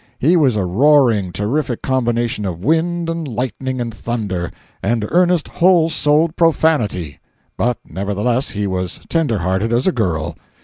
[0.17, 4.49] He was a roaring, terrific combination of wind and lightning and thunder,
[4.81, 7.19] and earnest, whole souled profanity.
[7.55, 10.35] But nevertheless he was tender hearted as a girl.